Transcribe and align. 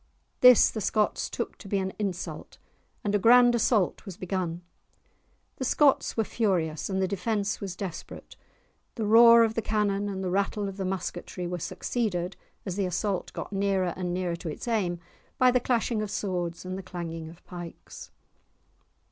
This 0.39 0.71
the 0.71 0.81
Scots 0.81 1.29
took 1.29 1.59
to 1.59 1.67
be 1.67 1.77
an 1.77 1.93
insult, 1.99 2.57
and 3.03 3.13
a 3.13 3.19
grand 3.19 3.53
assault 3.53 4.03
was 4.03 4.17
begun. 4.17 4.63
The 5.57 5.63
Scots 5.63 6.17
were 6.17 6.23
furious, 6.23 6.89
and 6.89 6.99
the 6.99 7.07
defence 7.07 7.61
was 7.61 7.75
desperate. 7.75 8.35
The 8.95 9.05
roar 9.05 9.43
of 9.43 9.53
the 9.53 9.61
cannon 9.61 10.09
and 10.09 10.23
the 10.23 10.31
rattle 10.31 10.67
of 10.67 10.77
the 10.77 10.85
musketry 10.85 11.45
were 11.45 11.59
succeeded, 11.59 12.35
as 12.65 12.77
the 12.77 12.87
assault 12.87 13.31
got 13.33 13.53
nearer 13.53 13.93
and 13.95 14.11
nearer 14.11 14.35
to 14.37 14.49
its 14.49 14.67
aim, 14.67 14.99
by 15.37 15.51
the 15.51 15.59
clashing 15.59 16.01
of 16.01 16.09
swords 16.09 16.65
and 16.65 16.79
the 16.79 16.81
clanging 16.81 17.29
of 17.29 17.45
pikes. 17.45 18.09